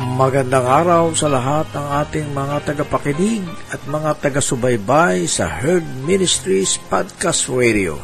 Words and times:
Magandang 0.00 0.64
araw 0.64 1.12
sa 1.12 1.28
lahat 1.28 1.76
ng 1.76 1.86
ating 2.00 2.32
mga 2.32 2.72
tagapakinig 2.72 3.44
at 3.68 3.84
mga 3.84 4.16
taga-subaybay 4.16 5.28
sa 5.28 5.44
Herd 5.44 5.84
Ministries 6.08 6.80
Podcast 6.88 7.52
Radio. 7.52 8.00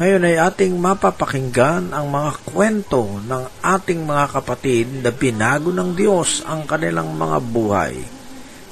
Ngayon 0.00 0.24
ay 0.24 0.40
ating 0.40 0.72
mapapakinggan 0.80 1.92
ang 1.92 2.08
mga 2.08 2.40
kwento 2.48 3.20
ng 3.28 3.44
ating 3.60 4.08
mga 4.08 4.40
kapatid 4.40 4.88
na 5.04 5.12
binago 5.12 5.68
ng 5.68 5.92
Diyos 5.92 6.40
ang 6.48 6.64
kanilang 6.64 7.12
mga 7.12 7.44
buhay. 7.44 8.00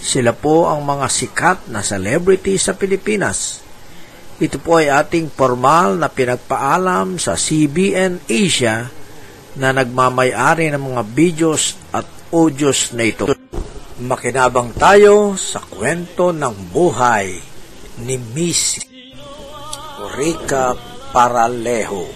Sila 0.00 0.32
po 0.32 0.72
ang 0.72 0.80
mga 0.80 1.12
sikat 1.12 1.68
na 1.68 1.84
celebrity 1.84 2.56
sa 2.56 2.72
Pilipinas. 2.72 3.60
Ito 4.40 4.64
po 4.64 4.80
ay 4.80 4.88
ating 4.88 5.28
formal 5.28 6.00
na 6.00 6.08
pinagpaalam 6.08 7.20
sa 7.20 7.36
CBN 7.36 8.24
Asia 8.32 9.03
na 9.54 9.70
nagmamayari 9.70 10.70
ng 10.74 10.82
mga 10.82 11.02
videos 11.14 11.78
at 11.94 12.06
audios 12.34 12.90
na 12.90 13.06
ito. 13.06 13.30
Makinabang 14.02 14.74
tayo 14.74 15.38
sa 15.38 15.62
kwento 15.62 16.34
ng 16.34 16.74
buhay 16.74 17.38
ni 18.02 18.18
Miss 18.34 18.82
Rica 20.18 20.74
Paralejo. 21.14 22.10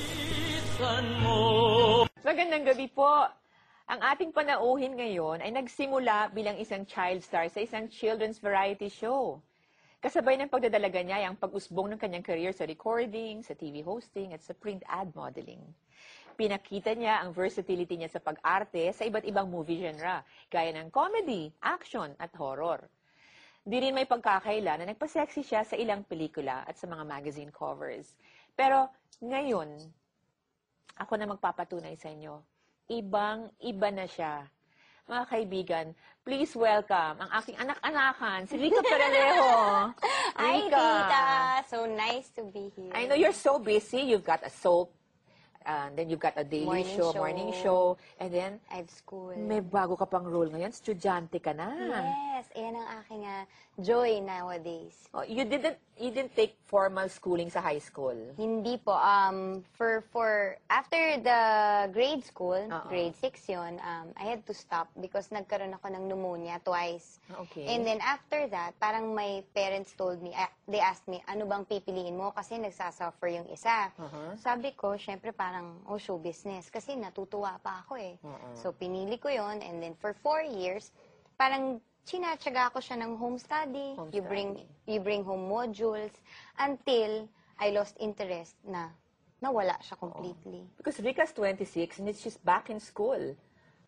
Magandang 2.27 2.67
gabi 2.67 2.91
po. 2.91 3.07
Ang 3.89 4.05
ating 4.05 4.35
panauhin 4.35 4.99
ngayon 4.99 5.41
ay 5.41 5.55
nagsimula 5.55 6.35
bilang 6.35 6.59
isang 6.59 6.85
child 6.85 7.23
star 7.23 7.47
sa 7.49 7.63
isang 7.63 7.87
children's 7.89 8.43
variety 8.43 8.91
show. 8.91 9.39
Kasabay 10.03 10.37
ng 10.39 10.51
pagdadalaga 10.51 11.01
niya 11.01 11.23
ay 11.23 11.27
ang 11.31 11.39
pag-usbong 11.39 11.95
ng 11.95 11.99
kanyang 12.03 12.27
career 12.27 12.53
sa 12.53 12.67
recording, 12.67 13.41
sa 13.47 13.55
TV 13.55 13.81
hosting, 13.81 14.35
at 14.35 14.43
sa 14.43 14.55
print 14.55 14.83
ad 14.87 15.11
modeling. 15.15 15.63
Pinakita 16.39 16.95
niya 16.95 17.19
ang 17.19 17.35
versatility 17.35 17.99
niya 17.99 18.15
sa 18.15 18.23
pag-arte 18.23 18.95
sa 18.95 19.03
iba't 19.03 19.27
ibang 19.27 19.51
movie 19.51 19.83
genre, 19.83 20.23
gaya 20.47 20.71
ng 20.71 20.87
comedy, 20.95 21.51
action, 21.67 22.15
at 22.15 22.31
horror. 22.39 22.87
Di 23.67 23.83
rin 23.83 23.91
may 23.91 24.07
pagkakaila 24.07 24.79
na 24.79 24.87
nagpa-sexy 24.87 25.43
siya 25.43 25.67
sa 25.67 25.75
ilang 25.75 26.07
pelikula 26.07 26.63
at 26.63 26.79
sa 26.79 26.87
mga 26.87 27.03
magazine 27.03 27.51
covers. 27.51 28.15
Pero 28.55 28.87
ngayon, 29.19 29.83
ako 30.95 31.13
na 31.19 31.27
magpapatunay 31.27 31.99
sa 31.99 32.15
inyo, 32.15 32.39
ibang-iba 32.87 33.89
na 33.91 34.07
siya. 34.07 34.47
Mga 35.11 35.25
kaibigan, 35.27 35.87
please 36.23 36.55
welcome 36.55 37.19
ang 37.19 37.31
aking 37.35 37.59
anak-anakan, 37.59 38.47
si 38.47 38.55
Rica 38.63 38.79
Peralejo. 38.79 39.51
Hi, 40.39 40.71
Rica. 40.71 40.79
Tita. 40.79 41.27
So 41.67 41.83
nice 41.83 42.31
to 42.39 42.47
be 42.47 42.71
here. 42.79 42.95
I 42.95 43.11
know 43.11 43.19
you're 43.19 43.35
so 43.35 43.59
busy. 43.59 44.07
You've 44.07 44.23
got 44.23 44.47
a 44.47 44.53
soap, 44.53 44.95
and 45.69 45.93
then 45.93 46.09
you've 46.09 46.25
got 46.25 46.33
a 46.41 46.45
daily 46.45 46.65
Morning 46.65 46.97
show, 46.97 47.13
show. 47.13 47.21
morning 47.21 47.53
show, 47.63 47.97
and 48.19 48.33
then 48.33 48.61
I 48.73 48.81
have 48.81 48.91
school. 48.91 49.37
may 49.37 49.61
bago 49.61 50.01
ka 50.01 50.09
pang 50.09 50.25
role 50.25 50.49
ngayon. 50.49 50.73
Estudyante 50.73 51.37
ka 51.45 51.53
na. 51.53 51.69
Yes, 52.41 52.49
ayan 52.57 52.81
ang 52.81 52.89
aking 53.05 53.23
ah, 53.29 53.45
joy 53.77 54.11
nowadays. 54.25 54.97
Oh, 55.13 55.23
you 55.29 55.45
didn't 55.45 55.77
you 55.99 56.11
didn't 56.15 56.35
take 56.35 56.55
formal 56.65 57.11
schooling 57.11 57.51
sa 57.51 57.61
high 57.61 57.83
school. 57.83 58.15
Hindi 58.39 58.79
po, 58.79 58.95
um, 58.95 59.67
for, 59.75 60.07
for, 60.15 60.57
after 60.71 61.19
the 61.19 61.41
grade 61.93 62.25
school, 62.25 62.59
Oo. 62.71 62.89
grade 62.89 63.17
6 63.19 63.35
yun, 63.51 63.83
um, 63.83 64.15
I 64.15 64.25
had 64.31 64.47
to 64.47 64.55
stop 64.55 64.89
because 65.03 65.29
nagkaroon 65.35 65.75
ako 65.75 65.91
ng 65.91 66.07
pneumonia 66.07 66.63
twice. 66.63 67.19
Okay. 67.51 67.67
And 67.67 67.83
then 67.83 67.99
after 67.99 68.47
that, 68.55 68.79
parang 68.79 69.15
my 69.15 69.43
parents 69.55 69.93
told 69.99 70.23
me, 70.23 70.33
ah, 70.39 70.51
they 70.71 70.79
asked 70.79 71.11
me, 71.11 71.19
ano 71.27 71.45
bang 71.51 71.67
pipiliin 71.67 72.15
mo? 72.15 72.31
Kasi 72.31 72.63
nagsasuffer 72.63 73.29
yung 73.35 73.49
isa. 73.51 73.91
Uh-huh. 73.99 74.39
Sabi 74.39 74.71
ko, 74.79 74.95
syempre 74.95 75.35
parang, 75.35 75.58
oh, 75.87 75.99
show 75.99 76.19
business. 76.19 76.71
Kasi 76.71 76.97
natutuwa 76.99 77.57
pa 77.63 77.85
ako 77.87 77.95
eh. 77.97 78.15
So, 78.59 78.75
pinili 78.75 79.17
ko 79.21 79.31
yon 79.31 79.63
And 79.63 79.83
then 79.83 79.95
for 79.99 80.13
four 80.13 80.43
years, 80.43 80.91
parang 81.39 81.81
chinatsaga 82.09 82.73
ko 82.73 82.79
siya 82.81 82.97
ng 83.05 83.17
home 83.21 83.37
study. 83.37 83.95
Home 84.01 84.11
you 84.11 84.25
bring 84.25 84.65
you 84.89 84.99
bring 84.99 85.23
home 85.23 85.45
modules 85.47 86.13
until 86.57 87.29
I 87.61 87.71
lost 87.75 87.99
interest 88.01 88.57
na 88.65 88.89
nawala 89.39 89.77
siya 89.85 89.99
completely. 90.01 90.67
Because 90.79 90.99
Rica's 91.05 91.37
26 91.37 92.01
and 92.01 92.11
she's 92.17 92.39
back 92.41 92.71
in 92.73 92.81
school. 92.81 93.37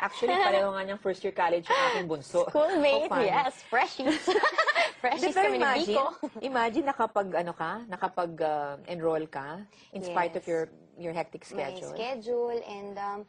Actually, 0.00 0.33
pareho 0.41 0.72
nga 0.72 0.81
niyang 0.81 0.99
first 0.99 1.21
year 1.21 1.37
college 1.37 1.69
yung 1.69 1.83
aking 1.93 2.06
bunso. 2.09 2.49
Schoolmate, 2.49 3.12
Oh, 3.12 3.21
yes, 3.21 3.53
freshies. 3.69 4.16
freshies 5.05 5.37
Pero 5.37 5.53
kami 5.53 5.56
ni 5.56 5.61
imagine, 5.61 5.93
Biko. 5.93 6.06
imagine 6.41 6.84
nakapag 6.88 7.28
ano 7.37 7.53
ka, 7.53 7.84
nakapag 7.84 8.33
uh, 8.41 8.75
enroll 8.88 9.28
ka 9.28 9.61
in 9.93 10.00
spite 10.00 10.33
of 10.34 10.44
Yes. 10.44 10.49
your 10.49 10.62
your 10.97 11.12
hectic 11.12 11.44
My 11.44 11.69
schedule. 11.69 11.93
schedule 11.93 12.59
and 12.65 12.97
um, 12.97 13.21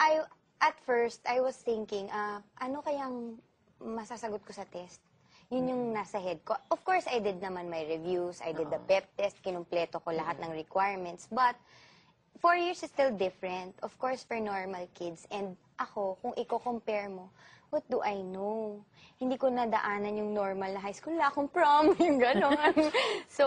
I 0.00 0.24
at 0.64 0.80
first 0.80 1.20
I 1.28 1.44
was 1.44 1.60
thinking, 1.60 2.08
ah, 2.08 2.40
ano 2.56 2.80
kayang 2.80 3.36
masasagot 3.76 4.40
ko 4.48 4.52
sa 4.56 4.64
test? 4.64 5.04
Yun 5.52 5.68
yung 5.68 5.82
nasa 5.92 6.16
head 6.16 6.40
ko. 6.40 6.56
Of 6.72 6.80
course, 6.88 7.04
I 7.04 7.20
did 7.20 7.36
naman 7.36 7.68
my 7.68 7.84
reviews, 7.84 8.40
I 8.40 8.56
did 8.56 8.72
the 8.72 8.80
pep 8.88 9.04
test, 9.20 9.44
kinumpleto 9.44 10.00
ko 10.00 10.08
lahat 10.08 10.40
ng 10.40 10.56
requirements, 10.56 11.28
but 11.28 11.52
four 12.40 12.56
years 12.56 12.80
is 12.80 12.88
still 12.88 13.12
different. 13.12 13.76
Of 13.84 13.92
course, 14.00 14.24
for 14.24 14.40
normal 14.40 14.88
kids. 14.96 15.28
And 15.28 15.52
ako, 15.78 16.18
kung 16.22 16.34
i-compare 16.38 17.10
mo, 17.10 17.30
what 17.70 17.82
do 17.90 17.98
I 18.02 18.22
know? 18.22 18.82
Hindi 19.18 19.34
ko 19.34 19.50
nadaanan 19.50 20.14
yung 20.14 20.30
normal 20.30 20.74
na 20.74 20.80
high 20.80 20.94
school. 20.94 21.18
Wala 21.18 21.30
akong 21.30 21.50
prom, 21.50 21.94
yung 22.06 22.18
gano'n. 22.22 22.74
so, 23.38 23.46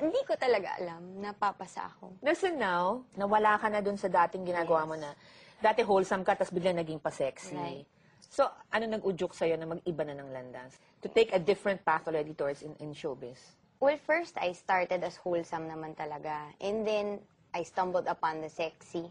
hindi 0.00 0.18
ko 0.26 0.34
talaga 0.34 0.74
alam 0.80 1.22
na 1.22 1.30
papasa 1.36 1.86
ako. 1.86 2.18
So 2.34 2.50
now, 2.50 3.04
nawala 3.14 3.60
ka 3.60 3.68
na 3.70 3.84
dun 3.84 4.00
sa 4.00 4.08
dating 4.08 4.48
ginagawa 4.48 4.88
mo 4.88 4.96
na, 4.98 5.14
dati 5.62 5.84
wholesome 5.86 6.26
ka, 6.26 6.34
tapos 6.34 6.52
biglang 6.52 6.80
naging 6.80 6.98
pa-sexy. 6.98 7.56
Right. 7.56 7.86
So, 8.34 8.50
ano 8.74 8.84
nag-udyok 8.90 9.30
sa'yo 9.30 9.54
na 9.54 9.70
mag-iba 9.70 10.02
na 10.02 10.18
ng 10.18 10.30
landas? 10.34 10.82
To 11.04 11.08
take 11.12 11.30
a 11.30 11.38
different 11.38 11.84
path 11.86 12.10
already 12.10 12.34
towards 12.34 12.66
in, 12.66 12.74
in 12.82 12.90
showbiz? 12.90 13.38
Well, 13.78 13.94
first, 14.02 14.34
I 14.40 14.56
started 14.56 15.04
as 15.06 15.14
wholesome 15.20 15.70
naman 15.70 15.94
talaga. 15.94 16.50
And 16.58 16.82
then, 16.82 17.22
I 17.54 17.62
stumbled 17.62 18.10
upon 18.10 18.42
the 18.42 18.50
sexy. 18.50 19.06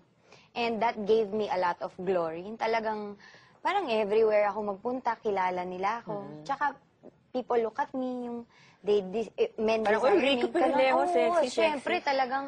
And 0.53 0.77
that 0.81 0.95
gave 1.09 1.33
me 1.33 1.49
a 1.49 1.57
lot 1.57 1.81
of 1.81 1.89
glory. 1.97 2.45
Yung 2.45 2.57
talagang, 2.61 3.17
parang 3.65 3.89
everywhere 3.89 4.45
ako 4.53 4.77
magpunta, 4.77 5.17
kilala 5.17 5.65
nila 5.65 6.05
ako. 6.05 6.13
Mm-hmm. 6.21 6.43
Tsaka, 6.45 6.65
people 7.33 7.57
look 7.57 7.77
at 7.81 7.89
me, 7.97 8.29
yung, 8.29 8.45
they, 8.85 9.01
dis, 9.01 9.33
eh, 9.33 9.49
men 9.57 9.81
Parang, 9.81 10.05
"Uy, 10.05 10.21
Rico 10.21 10.45
me." 10.45 10.53
Ganun, 10.53 10.77
Perelejo, 10.77 10.93
oo, 10.93 11.09
sexy, 11.09 11.49
syempre, 11.49 11.97
sexy. 11.97 12.05
talagang, 12.05 12.45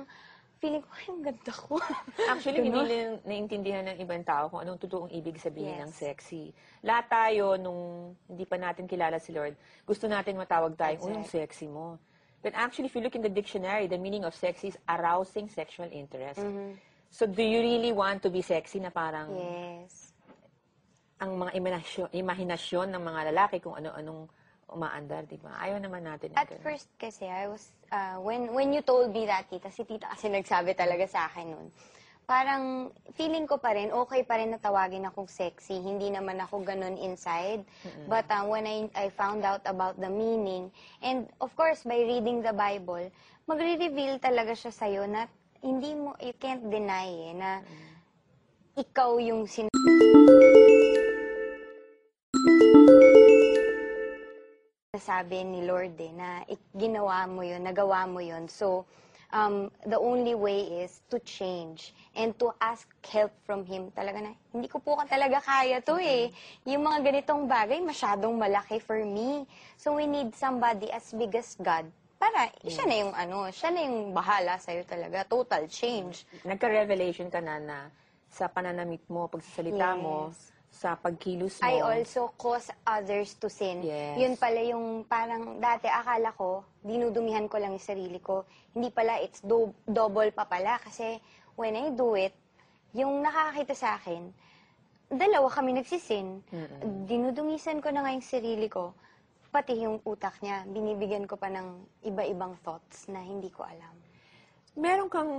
feeling 0.62 0.86
ko, 0.86 0.90
ay, 0.94 1.06
ang 1.10 1.22
ganda 1.26 1.54
ko. 1.54 1.74
Actually, 2.32 2.60
hindi 2.62 2.72
nila 2.78 3.18
naiintindihan 3.26 3.86
ng 3.90 3.98
ibang 4.06 4.22
tao 4.22 4.54
kung 4.54 4.62
anong 4.62 4.80
totoong 4.80 5.10
ibig 5.10 5.42
sabihin 5.42 5.74
Yes. 5.74 5.82
ng 5.90 5.92
sexy. 5.92 6.44
Lahat 6.86 7.10
tayo, 7.10 7.58
nung 7.58 8.14
hindi 8.30 8.46
pa 8.46 8.62
natin 8.62 8.86
kilala 8.86 9.18
si 9.18 9.34
Lord, 9.34 9.58
gusto 9.84 10.06
natin 10.06 10.38
matawag 10.38 10.78
tayong, 10.78 11.02
oh, 11.02 11.10
yung 11.10 11.26
sexy 11.26 11.66
mo. 11.66 11.98
But 12.46 12.54
actually, 12.54 12.86
if 12.86 12.94
you 12.94 13.02
look 13.02 13.18
in 13.18 13.26
the 13.26 13.34
dictionary, 13.34 13.90
the 13.90 13.98
meaning 13.98 14.22
of 14.22 14.38
sexy 14.38 14.70
is 14.70 14.78
arousing 14.86 15.50
sexual 15.50 15.90
interest. 15.90 16.38
So, 17.16 17.24
do 17.24 17.40
you 17.40 17.64
really 17.64 17.96
want 17.96 18.20
to 18.28 18.30
be 18.30 18.44
sexy 18.44 18.84
na 18.84 18.92
parang 18.92 19.32
yes. 19.32 20.12
ang 21.24 21.40
mga 21.40 21.56
imahinasyon, 21.56 22.08
imahinasyon 22.12 22.92
ng 22.92 23.04
mga 23.08 23.22
lalaki 23.32 23.64
kung 23.64 23.80
ano-anong 23.80 24.28
umaandar, 24.68 25.24
di 25.24 25.40
ba? 25.40 25.56
Ayaw 25.64 25.80
naman 25.80 26.04
natin. 26.04 26.36
ng 26.36 26.44
At 26.44 26.52
ganun. 26.52 26.60
first 26.60 26.92
kasi, 27.00 27.24
I 27.24 27.48
was, 27.48 27.72
uh, 27.88 28.20
when, 28.20 28.52
when 28.52 28.76
you 28.76 28.84
told 28.84 29.16
me 29.16 29.24
that, 29.32 29.48
tita, 29.48 29.72
si 29.72 29.88
tita 29.88 30.12
kasi 30.12 30.28
nagsabi 30.28 30.76
talaga 30.76 31.08
sa 31.08 31.32
akin 31.32 31.56
nun, 31.56 31.72
parang 32.28 32.92
feeling 33.16 33.48
ko 33.48 33.64
pa 33.64 33.72
rin, 33.72 33.96
okay 33.96 34.28
pa 34.28 34.36
rin 34.36 34.52
na 34.52 34.60
tawagin 34.60 35.08
akong 35.08 35.32
sexy. 35.32 35.80
Hindi 35.80 36.12
naman 36.12 36.36
ako 36.44 36.68
ganun 36.68 37.00
inside. 37.00 37.64
But 38.12 38.28
uh, 38.28 38.44
when 38.44 38.68
I, 38.68 38.92
I 38.92 39.08
found 39.08 39.48
out 39.48 39.64
about 39.64 39.96
the 40.04 40.12
meaning, 40.12 40.68
and 41.00 41.32
of 41.40 41.56
course, 41.56 41.88
by 41.88 41.96
reading 41.96 42.44
the 42.44 42.52
Bible, 42.52 43.08
magre-reveal 43.48 44.20
talaga 44.20 44.52
siya 44.52 44.76
sa'yo 44.76 45.08
na 45.08 45.32
hindi 45.66 45.98
mo, 45.98 46.14
you 46.22 46.38
can't 46.38 46.62
deny 46.70 47.10
eh, 47.10 47.34
na 47.34 47.50
ikaw 48.78 49.18
yung 49.18 49.50
sin 49.50 49.66
sabi 54.96 55.42
ni 55.44 55.66
Lord 55.66 55.98
eh, 55.98 56.14
na 56.14 56.46
ik- 56.46 56.72
ginawa 56.78 57.26
mo 57.26 57.42
yun, 57.42 57.66
nagawa 57.66 58.06
mo 58.06 58.22
yun. 58.22 58.48
So, 58.48 58.86
um, 59.34 59.68
the 59.90 59.98
only 59.98 60.34
way 60.38 60.86
is 60.86 61.04
to 61.12 61.20
change 61.26 61.98
and 62.16 62.32
to 62.40 62.54
ask 62.62 62.88
help 63.06 63.34
from 63.44 63.68
Him. 63.68 63.92
Talaga 63.92 64.24
na, 64.24 64.32
hindi 64.54 64.70
ko 64.72 64.80
po 64.80 64.96
ka 65.02 65.06
talaga 65.10 65.44
kaya 65.44 65.84
to 65.84 66.00
eh. 66.00 66.32
Yung 66.64 66.88
mga 66.88 67.12
ganitong 67.12 67.46
bagay, 67.46 67.84
masyadong 67.84 68.38
malaki 68.40 68.80
for 68.82 69.04
me. 69.04 69.46
So, 69.76 69.98
we 69.98 70.08
need 70.08 70.32
somebody 70.34 70.90
as 70.94 71.12
big 71.12 71.36
as 71.36 71.58
God 71.60 71.86
para 72.26 72.50
siya 72.66 72.86
na 72.90 72.96
yung 72.98 73.14
ano, 73.14 73.38
siya 73.54 73.70
na 73.70 73.82
yung 73.86 74.10
bahala 74.10 74.58
sa'yo 74.58 74.82
talaga. 74.84 75.22
Total 75.30 75.70
change. 75.70 76.26
Nagka-revelation 76.42 77.30
ka 77.30 77.38
na 77.38 77.62
na 77.62 77.78
sa 78.28 78.50
pananamit 78.50 79.06
mo, 79.06 79.30
pagsasalita 79.30 79.94
mo, 79.96 80.34
Yes. 80.34 80.52
sa 80.76 80.98
pagkilos 80.98 81.62
mo. 81.62 81.64
I 81.64 81.80
also 81.80 82.34
cause 82.36 82.68
others 82.84 83.38
to 83.40 83.48
sin. 83.48 83.86
Yes. 83.86 84.18
Yun 84.20 84.36
pala 84.36 84.60
yung 84.60 85.06
parang 85.06 85.62
dati 85.62 85.88
akala 85.88 86.36
ko, 86.36 86.66
dinudumihan 86.84 87.48
ko 87.48 87.62
lang 87.62 87.78
yung 87.78 87.86
sarili 87.86 88.20
ko. 88.20 88.44
Hindi 88.74 88.92
pala, 88.92 89.22
it's 89.22 89.40
do- 89.40 89.72
double 89.88 90.34
pa 90.36 90.44
pala. 90.44 90.76
Kasi 90.82 91.22
when 91.56 91.78
I 91.78 91.94
do 91.96 92.18
it, 92.20 92.36
yung 92.92 93.24
nakakita 93.24 93.72
sa 93.72 93.96
akin, 93.96 94.34
dalawa 95.08 95.48
kami 95.48 95.80
nagsisin. 95.80 96.44
Dinudungisan 97.08 97.80
ko 97.80 97.94
na 97.94 98.04
nga 98.04 98.12
yung 98.12 98.26
sarili 98.26 98.68
ko. 98.68 98.92
Pati 99.56 99.88
yung 99.88 100.04
utak 100.04 100.36
niya, 100.44 100.68
binibigyan 100.68 101.24
ko 101.24 101.40
pa 101.40 101.48
ng 101.48 101.80
iba-ibang 102.04 102.60
thoughts 102.60 103.08
na 103.08 103.24
hindi 103.24 103.48
ko 103.48 103.64
alam. 103.64 103.96
Meron 104.76 105.08
kang, 105.08 105.32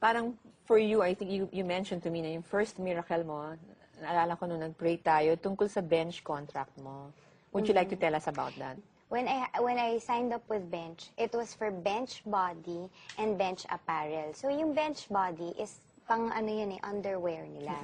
parang 0.00 0.32
for 0.64 0.80
you, 0.80 1.04
I 1.04 1.12
think 1.12 1.28
you, 1.28 1.44
you 1.52 1.60
mentioned 1.60 2.00
to 2.08 2.10
me 2.10 2.24
na 2.24 2.32
yung 2.32 2.40
first 2.40 2.80
miracle 2.80 3.20
mo, 3.20 3.52
naalala 4.00 4.32
ko 4.40 4.48
nung 4.48 4.64
nag-pray 4.64 4.96
tayo, 5.04 5.36
tungkol 5.36 5.68
sa 5.68 5.84
bench 5.84 6.24
contract 6.24 6.72
mo. 6.80 7.12
Would 7.52 7.68
you 7.68 7.76
like 7.76 7.92
to 7.92 8.00
tell 8.00 8.16
us 8.16 8.32
about 8.32 8.56
that? 8.56 8.80
When 9.12 9.28
I 9.28 9.44
when 9.60 9.76
I 9.76 10.00
signed 10.00 10.32
up 10.32 10.46
with 10.48 10.70
Bench, 10.70 11.10
it 11.18 11.34
was 11.36 11.52
for 11.52 11.68
bench 11.68 12.22
body 12.24 12.88
and 13.18 13.36
bench 13.36 13.66
apparel. 13.68 14.32
So 14.38 14.48
yung 14.48 14.72
bench 14.72 15.10
body 15.12 15.52
is 15.60 15.84
pang 16.08 16.32
ano 16.32 16.48
yun 16.48 16.78
eh, 16.78 16.80
underwear 16.80 17.44
nila. 17.44 17.76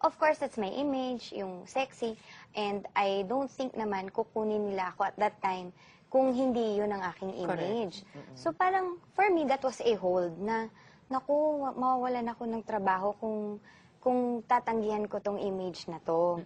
Of 0.00 0.16
course, 0.16 0.40
that's 0.40 0.56
my 0.56 0.72
image, 0.72 1.28
yung 1.36 1.68
sexy. 1.68 2.16
And 2.56 2.88
I 2.96 3.28
don't 3.28 3.52
think 3.52 3.76
naman 3.76 4.08
kukunin 4.08 4.72
nila 4.72 4.96
ako 4.96 5.12
at 5.12 5.16
that 5.20 5.36
time 5.44 5.76
kung 6.08 6.32
hindi 6.32 6.80
yun 6.80 6.90
ang 6.90 7.04
aking 7.04 7.36
image. 7.36 8.02
So 8.34 8.50
parang, 8.50 8.96
for 9.12 9.28
me, 9.28 9.44
that 9.46 9.60
was 9.60 9.78
a 9.84 9.94
hold 10.00 10.34
na, 10.40 10.66
naku, 11.06 11.62
mawawalan 11.76 12.26
ako 12.32 12.42
ng 12.48 12.62
trabaho 12.64 13.12
kung, 13.20 13.60
kung 14.00 14.40
tatanggihan 14.48 15.04
ko 15.04 15.20
tong 15.20 15.38
image 15.38 15.84
na 15.86 16.00
to. 16.02 16.40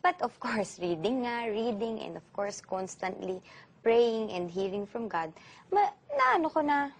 But 0.00 0.20
of 0.22 0.36
course, 0.38 0.78
reading 0.78 1.24
nga, 1.24 1.48
reading, 1.50 1.98
and 1.98 2.14
of 2.14 2.26
course, 2.30 2.60
constantly 2.60 3.40
praying 3.82 4.32
and 4.32 4.48
hearing 4.48 4.86
from 4.86 5.10
God, 5.10 5.34
ma, 5.68 5.88
na 6.14 6.40
ano 6.40 6.48
ko 6.48 6.60
na, 6.62 6.94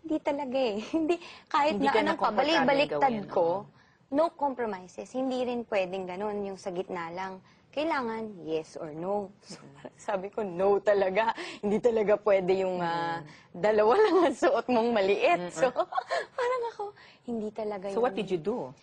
hindi 0.00 0.16
talaga 0.22 0.56
eh. 0.56 0.78
hindi, 0.96 1.16
kahit 1.50 1.72
Hindi 1.76 1.88
na 1.88 1.92
ka 1.92 1.98
anong 2.00 2.20
pabalik-baliktad 2.20 3.16
ko, 3.28 3.68
no 4.10 4.30
compromises. 4.34 5.10
Hindi 5.14 5.46
rin 5.46 5.62
pwedeng 5.66 6.06
ganun, 6.10 6.42
yung 6.42 6.58
sa 6.58 6.74
gitna 6.74 7.10
lang. 7.14 7.38
Kailangan 7.70 8.34
yes 8.42 8.74
or 8.74 8.90
no. 8.90 9.30
So, 9.46 9.62
sabi 10.10 10.28
ko, 10.34 10.42
no 10.42 10.82
talaga. 10.82 11.30
Hindi 11.62 11.78
talaga 11.78 12.18
pwede 12.18 12.66
yung 12.66 12.82
ah, 12.82 13.22
dalawa 13.54 13.94
lang 13.94 14.16
ang 14.26 14.34
suot 14.34 14.66
mong 14.66 14.90
maliit. 14.90 15.54
So, 15.54 15.70
parang 16.38 16.62
ako, 16.74 16.84
hindi 17.30 17.54
talaga 17.54 17.94
So 17.94 18.02
yun 18.02 18.04
what 18.04 18.14
did 18.18 18.28
you 18.30 18.42
do? 18.42 18.74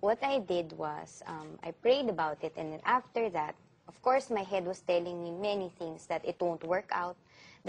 what 0.00 0.22
I 0.22 0.38
did 0.38 0.72
was 0.78 1.22
um, 1.26 1.58
I 1.62 1.72
prayed 1.72 2.08
about 2.08 2.38
it, 2.44 2.52
and 2.56 2.72
then 2.72 2.80
after 2.84 3.28
that, 3.30 3.54
of 3.88 4.00
course, 4.02 4.30
my 4.30 4.42
head 4.42 4.64
was 4.64 4.80
telling 4.80 5.22
me 5.22 5.30
many 5.30 5.70
things 5.78 6.06
that 6.06 6.24
it 6.24 6.36
won't 6.40 6.62
work 6.64 6.88
out. 6.92 7.16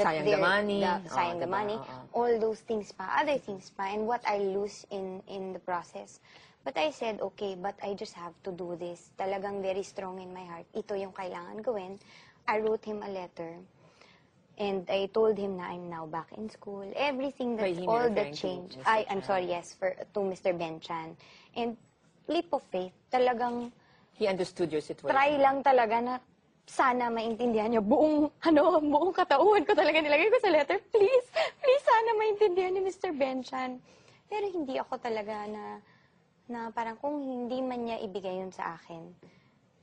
Sayang 0.05 0.25
the 0.29 0.37
money. 0.37 0.79
the- 0.81 1.01
Oo, 1.01 1.09
sayang 1.09 1.39
the 1.41 1.49
diba? 1.49 1.57
money. 1.57 1.77
Oo. 1.77 1.97
All 2.13 2.33
those 2.37 2.61
things 2.65 2.91
pa, 2.93 3.09
other 3.17 3.37
things 3.41 3.69
pa, 3.73 3.89
and 3.89 4.05
what 4.05 4.21
I 4.27 4.37
lose 4.37 4.85
in 4.93 5.21
in 5.25 5.53
the 5.53 5.61
process. 5.61 6.19
But 6.67 6.75
I 6.75 6.91
said, 6.91 7.23
okay, 7.31 7.55
but 7.55 7.79
I 7.79 7.95
just 7.95 8.11
have 8.19 8.35
to 8.43 8.51
do 8.51 8.75
this. 8.75 9.15
Talagang 9.15 9.63
very 9.63 9.87
strong 9.87 10.19
in 10.19 10.35
my 10.35 10.43
heart. 10.43 10.67
Ito 10.75 10.99
yung 10.99 11.15
kailangan 11.15 11.63
gawin. 11.63 11.95
I 12.43 12.59
wrote 12.59 12.83
him 12.83 12.99
a 13.03 13.07
letter. 13.07 13.55
And 14.57 14.83
I 14.89 15.07
told 15.13 15.37
him 15.37 15.55
na 15.55 15.71
I'm 15.71 15.87
now 15.87 16.03
back 16.09 16.33
in 16.35 16.49
school. 16.49 16.83
Everything 16.97 17.55
that's 17.55 17.77
all 17.87 18.09
the 18.09 18.33
change. 18.33 18.75
I, 18.83 19.05
I'm 19.07 19.21
sorry, 19.23 19.45
yes, 19.47 19.77
for 19.77 19.93
to 19.95 20.19
Mr. 20.19 20.51
Ben 20.51 20.81
Chan. 20.81 21.15
And 21.55 21.77
leap 22.27 22.51
of 22.51 22.65
faith, 22.67 22.91
talagang 23.13 23.71
He 24.17 24.25
understood 24.27 24.73
your 24.73 24.81
situation. 24.81 25.13
try 25.13 25.37
lang 25.37 25.61
talaga 25.63 26.01
na 26.03 26.13
sana 26.67 27.07
maintindihan 27.07 27.71
niya 27.71 27.79
buong, 27.79 28.27
ano, 28.43 28.83
buong 28.83 29.15
katauhan 29.15 29.63
ko 29.63 29.71
talaga 29.71 30.03
nilagay 30.03 30.27
ko 30.27 30.37
sa 30.43 30.51
letter. 30.51 30.77
Please, 30.91 31.27
please 31.63 31.83
sana 31.87 32.11
maintindihan 32.19 32.75
ni 32.75 32.83
Mr. 32.83 33.15
Ben 33.15 33.39
Chan. 33.39 33.79
Pero 34.27 34.45
hindi 34.51 34.75
ako 34.75 34.99
talaga 34.99 35.47
na, 35.47 35.79
na 36.51 36.59
parang 36.75 36.99
kung 36.99 37.23
hindi 37.23 37.63
man 37.63 37.87
niya 37.87 38.03
ibigay 38.03 38.43
yun 38.43 38.51
sa 38.51 38.75
akin, 38.75 39.07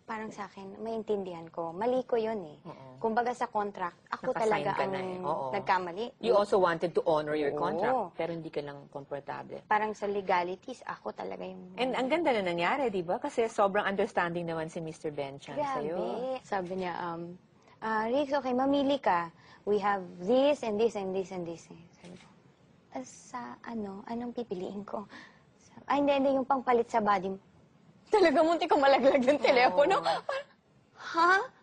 parang 0.04 0.28
sa 0.28 0.44
akin, 0.44 0.76
maintindihan 0.84 1.48
ko. 1.48 1.72
Mali 1.72 2.04
ko 2.04 2.20
yun 2.20 2.44
eh. 2.44 2.58
Kumbaga 3.04 3.36
sa 3.36 3.52
contract, 3.52 4.00
ako 4.08 4.32
Nakasign 4.32 4.48
talaga 4.64 4.70
ka 4.72 4.84
ang 4.88 4.92
na 4.96 5.00
eh. 5.04 5.20
Oo. 5.28 5.52
nagkamali. 5.52 6.04
You 6.24 6.32
also 6.40 6.56
wanted 6.56 6.96
to 6.96 7.04
honor 7.04 7.36
your 7.36 7.52
Oo. 7.52 7.60
contract, 7.60 8.16
pero 8.16 8.32
hindi 8.32 8.48
ka 8.48 8.64
lang 8.64 8.88
komportable. 8.88 9.60
Parang 9.68 9.92
sa 9.92 10.08
legalities, 10.08 10.80
ako 10.88 11.12
talaga 11.12 11.44
yung... 11.44 11.76
And 11.76 11.92
ang 11.92 12.08
ganda 12.08 12.32
na 12.32 12.40
nangyari, 12.40 12.88
di 12.88 13.04
ba? 13.04 13.20
Kasi 13.20 13.44
sobrang 13.52 13.84
understanding 13.84 14.48
naman 14.48 14.72
si 14.72 14.80
Mr. 14.80 15.12
Ben 15.12 15.36
Chan 15.36 15.52
Grabe. 15.60 15.84
sa'yo. 15.84 16.00
Sabi 16.48 16.80
niya, 16.80 16.96
um, 16.96 17.36
ah, 17.84 18.08
Riggs, 18.08 18.32
okay, 18.32 18.56
mamili 18.56 18.96
ka. 18.96 19.28
We 19.68 19.76
have 19.84 20.00
this 20.24 20.64
and 20.64 20.80
this 20.80 20.96
and 20.96 21.12
this 21.12 21.28
and 21.28 21.44
this. 21.44 21.68
Sabi 22.00 22.16
ko, 22.16 22.28
"Ah, 22.96 23.04
sa 23.04 23.40
ano, 23.68 24.00
anong 24.08 24.32
pipiliin 24.32 24.80
ko? 24.88 25.04
Sabi, 25.60 25.84
Ay, 25.92 25.96
hindi, 26.00 26.12
hindi, 26.24 26.30
yung 26.40 26.48
pangpalit 26.48 26.88
sa 26.88 27.04
body 27.04 27.36
mo. 27.36 27.40
Talaga, 28.16 28.40
munti 28.40 28.64
ko 28.64 28.80
malaglag 28.80 29.20
yung 29.20 29.44
telepono. 29.44 30.00
Parang, 30.00 30.24
Ha? 31.04 31.53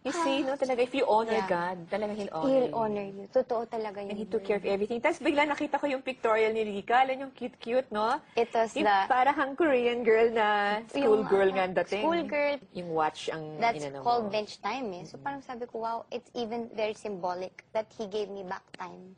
You 0.00 0.12
see, 0.16 0.40
no, 0.40 0.56
talaga, 0.56 0.80
if 0.80 0.94
you 0.96 1.04
honor 1.04 1.36
Yeah. 1.36 1.48
God, 1.48 1.76
talaga 1.92 2.16
He'll 2.16 2.32
honor 2.32 2.48
He'll 2.48 2.68
you. 2.72 2.72
honor 2.72 3.06
you. 3.12 3.24
Totoo 3.28 3.68
talaga 3.68 4.00
yun. 4.00 4.08
And 4.08 4.16
He 4.16 4.24
took 4.24 4.48
care 4.48 4.56
of 4.56 4.64
everything. 4.64 4.96
Tapos 4.96 5.20
bigla 5.20 5.44
nakita 5.44 5.76
ko 5.76 5.84
yung 5.92 6.00
pictorial 6.00 6.56
ni 6.56 6.64
Rika. 6.64 7.04
Alam 7.04 7.28
yung 7.28 7.32
cute-cute, 7.36 7.92
no? 7.92 8.16
It 8.32 8.48
was 8.56 8.72
Yung 8.72 8.88
the... 8.88 8.96
parang 9.12 9.52
Korean 9.60 10.00
girl 10.00 10.32
na 10.32 10.80
school 10.88 11.20
Yung, 11.20 11.28
girl 11.28 11.48
ah, 11.52 11.56
nga 11.60 11.62
ang 11.68 11.74
dating. 11.84 12.00
school 12.00 12.22
girl. 12.24 12.56
Yung 12.72 12.88
watch 12.96 13.28
ang 13.28 13.44
That's 13.60 13.84
inano 13.84 14.00
mo. 14.00 14.04
called 14.08 14.26
bench 14.32 14.56
time 14.64 14.88
eh. 14.96 15.04
So 15.04 15.20
parang 15.20 15.44
sabi 15.44 15.68
ko, 15.68 15.84
wow, 15.84 16.08
it's 16.08 16.32
even 16.32 16.72
very 16.72 16.96
symbolic 16.96 17.68
that 17.76 17.92
he 17.92 18.08
gave 18.08 18.32
me 18.32 18.40
back 18.40 18.64
time. 18.80 19.12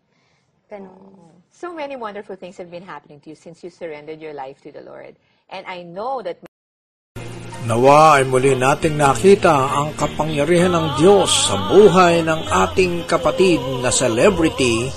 Ganun. 0.67 1.31
So 1.55 1.71
many 1.71 1.95
wonderful 1.95 2.35
things 2.35 2.59
have 2.59 2.75
been 2.75 2.83
happening 2.83 3.23
to 3.23 3.31
you 3.31 3.39
since 3.39 3.63
you 3.63 3.71
surrendered 3.71 4.19
your 4.19 4.35
life 4.35 4.59
to 4.67 4.75
the 4.75 4.83
Lord. 4.83 5.15
And 5.47 5.63
I 5.71 5.87
know 5.87 6.27
that 6.27 6.43
Nawa 7.63 8.19
ay 8.19 8.27
muli 8.27 8.59
nating 8.59 8.99
nakita 8.99 9.55
ang 9.71 9.95
kapangyarihan 9.95 10.75
ng 10.75 10.99
Diyos 10.99 11.31
sa 11.47 11.71
buhay 11.71 12.27
ng 12.27 12.51
ating 12.51 13.07
kapatid 13.07 13.63
na 13.79 13.95
celebrity 13.95 14.91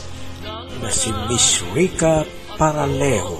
na 0.81 0.89
si 0.89 1.13
Miss 1.29 1.61
Rika 1.77 2.25
Paralejo. 2.57 3.37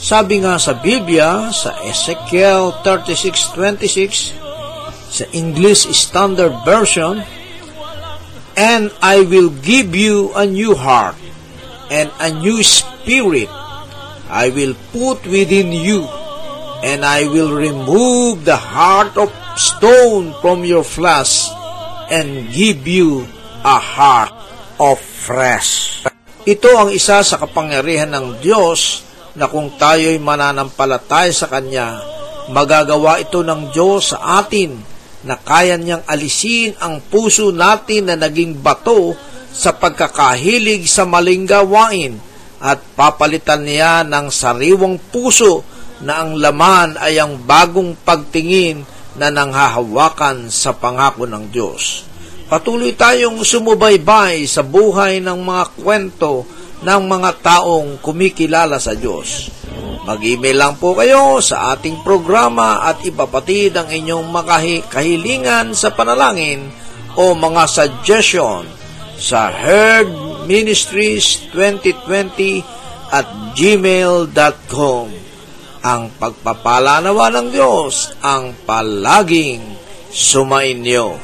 Sabi 0.00 0.40
nga 0.40 0.56
sa 0.56 0.72
Biblia 0.72 1.52
sa 1.52 1.76
Ezekiel 1.84 2.80
36:26 2.80 4.32
sa 5.12 5.24
English 5.36 5.84
Standard 5.92 6.64
Version, 6.64 7.20
And 8.56 8.88
I 9.04 9.20
will 9.20 9.52
give 9.52 9.92
you 9.92 10.32
a 10.32 10.48
new 10.48 10.72
heart 10.72 11.20
and 11.92 12.08
a 12.22 12.32
new 12.32 12.64
spirit 12.64 13.52
I 14.32 14.48
will 14.48 14.72
put 14.94 15.28
within 15.28 15.74
you 15.74 16.08
and 16.84 17.00
I 17.00 17.24
will 17.24 17.56
remove 17.56 18.44
the 18.44 18.60
heart 18.60 19.16
of 19.16 19.32
stone 19.56 20.36
from 20.44 20.68
your 20.68 20.84
flesh 20.84 21.48
and 22.12 22.52
give 22.52 22.84
you 22.84 23.24
a 23.64 23.80
heart 23.80 24.36
of 24.76 25.00
flesh. 25.00 26.04
Ito 26.44 26.68
ang 26.76 26.90
isa 26.92 27.24
sa 27.24 27.40
kapangyarihan 27.40 28.12
ng 28.12 28.44
Diyos 28.44 29.00
na 29.32 29.48
kung 29.48 29.72
tayo'y 29.80 30.20
mananampalataya 30.20 31.32
sa 31.32 31.48
Kanya, 31.48 32.04
magagawa 32.52 33.16
ito 33.16 33.40
ng 33.40 33.72
Diyos 33.72 34.12
sa 34.12 34.44
atin 34.44 34.76
na 35.24 35.40
kaya 35.40 35.80
niyang 35.80 36.04
alisin 36.04 36.76
ang 36.84 37.00
puso 37.00 37.48
natin 37.48 38.12
na 38.12 38.16
naging 38.20 38.60
bato 38.60 39.16
sa 39.48 39.72
pagkakahilig 39.72 40.84
sa 40.84 41.08
maling 41.08 41.48
gawain 41.48 42.20
at 42.60 42.76
papalitan 42.92 43.64
niya 43.64 44.04
ng 44.04 44.28
sariwang 44.28 45.00
puso 45.08 45.64
na 46.04 46.22
ang 46.22 46.36
laman 46.36 47.00
ay 47.00 47.16
ang 47.16 47.40
bagong 47.40 47.96
pagtingin 48.04 48.84
na 49.16 49.32
nanghahawakan 49.32 50.52
sa 50.52 50.76
pangako 50.76 51.24
ng 51.24 51.48
Diyos. 51.48 52.04
Patuloy 52.44 52.92
tayong 52.92 53.40
sumubaybay 53.40 54.44
sa 54.44 54.60
buhay 54.60 55.18
ng 55.24 55.38
mga 55.40 55.64
kwento 55.80 56.44
ng 56.84 57.02
mga 57.08 57.30
taong 57.40 57.98
kumikilala 58.04 58.76
sa 58.76 58.92
Diyos. 58.92 59.48
Mag-email 60.04 60.52
lang 60.60 60.74
po 60.76 60.92
kayo 60.92 61.40
sa 61.40 61.72
ating 61.72 62.04
programa 62.04 62.84
at 62.84 63.00
ipapatid 63.08 63.72
ang 63.72 63.88
inyong 63.88 64.28
makahi- 64.28 64.84
kahilingan 64.92 65.72
sa 65.72 65.96
panalangin 65.96 66.68
o 67.16 67.32
mga 67.32 67.64
suggestion 67.64 68.68
sa 69.16 69.48
Herd 69.48 70.12
Ministries 70.44 71.48
2020 71.48 72.60
at 73.08 73.56
gmail.com. 73.56 75.06
Ang 75.84 76.16
pagpapala 76.16 77.04
nawa 77.04 77.28
ng 77.28 77.52
Diyos 77.52 78.16
ang 78.24 78.56
palaging 78.64 79.60
sumainyo. 80.08 81.20